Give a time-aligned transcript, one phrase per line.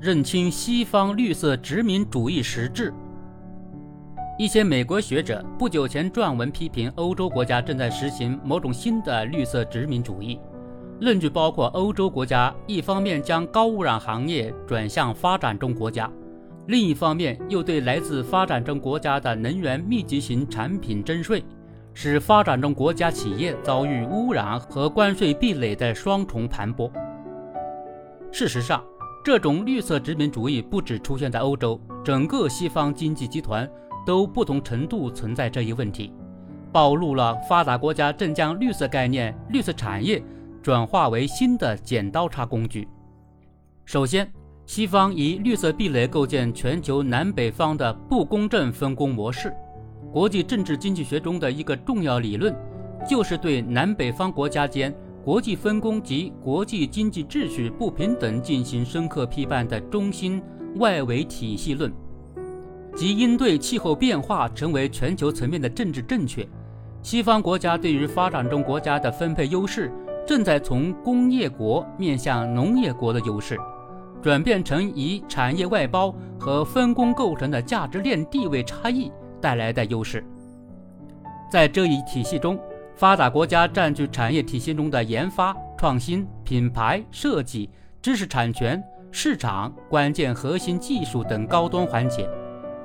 [0.00, 2.94] 认清西方绿色殖民主义实质。
[4.38, 10.38] 一些美国学者不久前撰文批评欧洲国家正在实行某种新的绿色殖民主义，
[11.00, 16.08] 论据包括欧洲国家一方面将高污染行业转向发展中国家，
[16.68, 21.42] 另一方面又对来自发展中国家的能源密集型产品征税，
[21.92, 26.88] 使发展中国家企业遭遇污染和关税壁垒的双重盘剥。
[28.30, 28.84] 事实上，
[29.28, 33.68] 这种绿色殖民主义不只出现在欧洲，整个西方经济集团。
[34.06, 36.10] 都不同程度存在这一问题，
[36.72, 40.24] 暴露了发达国家正将绿色概念、绿色产业
[40.62, 42.88] 转化为新的剪刀差工具。
[43.84, 44.32] 首先，
[44.64, 49.52] 西方以绿色壁垒构建全球南北方的不公正分工模式。
[50.10, 52.56] 国际政治经济学中的一个重要理论，
[53.06, 54.90] 就是对南北方国家间
[55.28, 60.42] 国际分工及国际经济秩序不平等进行深刻批判的中心
[60.76, 61.92] 外围体系论。
[62.96, 66.48] 即应对气候变化成为全球层面的政治正确，
[67.02, 69.92] 西方国家对于发展中国家的分配优势，
[70.26, 73.58] 正在从工业国面向农业国的优势，
[74.22, 79.12] 转变成以产业外包和分工构成的价值链地位差异
[79.42, 80.24] 带来的优势。
[81.52, 82.58] 在这一体系中，
[82.98, 87.70] 发达国家占据产业体系中的研发、创新、品牌设计、
[88.02, 88.82] 知识产权、
[89.12, 92.28] 市场、关键核心技术等高端环节。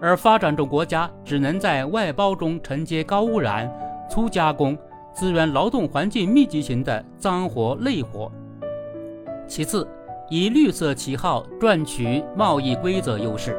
[0.00, 3.68] 而发展中国家只能在外包中承接高污染、
[4.08, 4.78] 粗加工、
[5.12, 8.30] 资源劳动环境密集型的脏活累活。
[9.48, 9.88] 其次，
[10.30, 13.58] 以绿色旗号赚取贸易规则优势。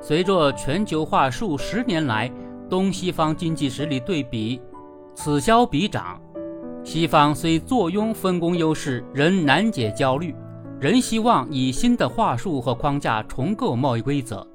[0.00, 2.28] 随着全球化数十年来
[2.68, 4.60] 东西方经济实力对比
[5.22, 6.18] 此消彼长，
[6.82, 10.34] 西方虽坐拥分工优势，仍难解焦虑，
[10.80, 14.46] 仍希望以新的话术和框架重构贸易规则。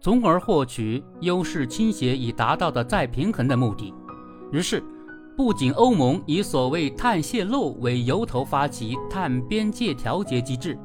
[0.00, 3.94] 从而获取优势倾斜以达到的再平衡的目的。
[4.50, 4.82] 于是，
[5.36, 10.76] 不仅欧盟以所谓碳泄漏为由头发起碳边界调节机制，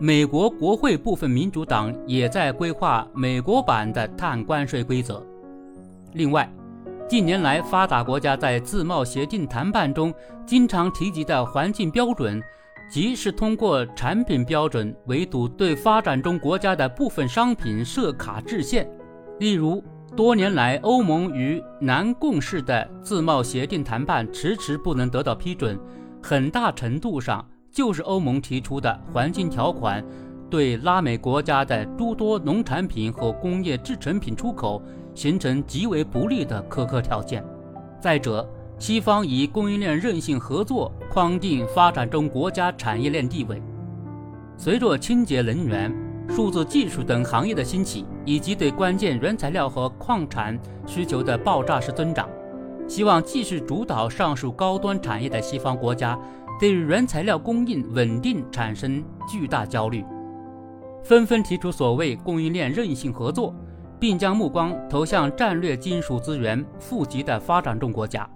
[0.00, 5.24] 美国国会部分民主党也在规划美国版的碳关税规则。
[6.14, 6.52] 另外，
[7.08, 10.12] 近年来发达国家在自贸协定谈判中
[10.44, 12.42] 经常提及的环境标准。
[12.88, 18.88] 即是通过产品标准围堵对发展中国家的部分商品设卡制限，
[19.40, 19.82] 例如
[20.16, 25.76] 多年来欧盟与南共识的自贸协定谈判迟迟不能得到批准，
[26.22, 30.04] 很大程度上就是欧盟提出的环境条款
[30.48, 34.80] 对拉美国家的诸多农产品和工业制成品出口
[35.16, 37.42] 形成极为不利的苛刻条件。
[37.98, 43.60] 再者，西方以供应链韧性合作框定发展中国家产业链地位。
[44.58, 45.92] 随着清洁能源、
[46.28, 52.28] 数字技术等行业的兴起，以及对关键原材料和矿产需求的爆炸式增长，
[52.86, 56.18] 希望继续主导上述高端产业的西方国家，
[56.60, 60.04] 对于原材料供应稳定产生巨大焦虑，
[61.02, 63.54] 纷纷提出所谓供应链韧性合作，
[63.98, 68.28] 并将目光投向战略金属资源富集的发展中国家。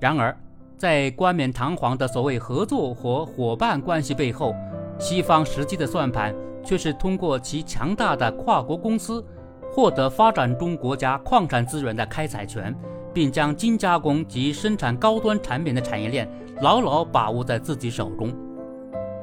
[0.00, 0.36] 然而，
[0.76, 4.54] 在冠冕堂皇的所谓合作和伙伴关系背后，
[4.98, 6.34] 西方实际的算盘
[6.64, 9.24] 却是通过其强大的跨国公司，
[9.70, 12.74] 获得发展中国家矿产资源的开采权，
[13.14, 16.28] 并将精加工及生产高端产品的产业链
[16.60, 18.32] 牢牢把握在自己手中。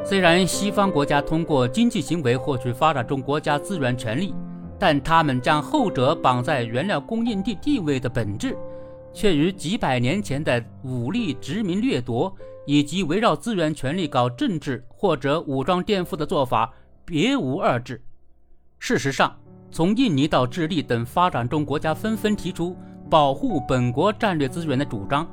[0.06, 4.34] 虽然西方国家通过经济行为获取发展中国家资源权利，
[4.80, 8.58] 但他们将后者绑在原料供应地地位的本质。
[9.12, 12.32] 却与几百年前的武力殖民掠夺，
[12.68, 16.72] 以及围绕资源权力搞政治或者武装颠覆的做法
[17.06, 18.00] 别无二致。
[18.78, 19.36] 事实上，
[19.72, 22.78] 从印尼到智利等发展中国家纷纷提出
[23.10, 25.28] 保护本国战略资源的主张，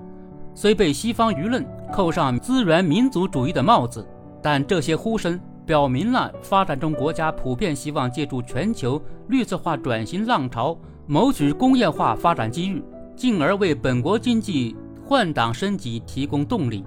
[0.55, 4.09] 虽被西方舆论扣上资源民族主义的帽子，
[4.43, 12.83] 但这些呼声表明了发展中国家普遍希望借助全球绿色化转型浪潮，谋取工业化发展机遇。
[13.17, 16.85] 进而为本国经济换挡升级提供动力。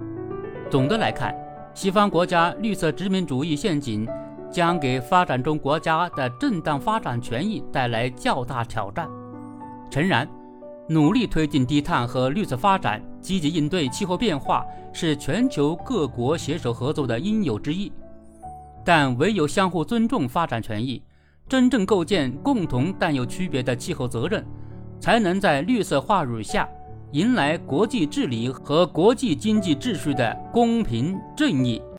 [0.69, 1.36] 总的来看，
[1.74, 4.07] 西方国家绿色殖民主义陷阱
[4.50, 9.09] 将给发展中国家的正当发展权益带来较大挑战。
[9.89, 10.30] 诚然，
[10.88, 14.63] 努力推进低碳和绿色发展，积极应对气候变化
[14.94, 17.92] 是全球各国携手合作的应有之义。
[18.83, 21.01] 但唯有相互尊重发展权益，
[21.47, 24.45] 真正构建共同但有区别的气候责任。
[24.99, 26.67] 才能在绿色话语下
[27.13, 31.81] 迎来国际治理和国际经济秩序的公平正义。